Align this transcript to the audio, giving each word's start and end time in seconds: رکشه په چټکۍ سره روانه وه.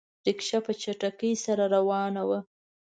رکشه 0.27 0.59
په 0.65 0.71
چټکۍ 0.81 1.33
سره 1.45 1.63
روانه 1.75 2.21
وه. 2.29 2.39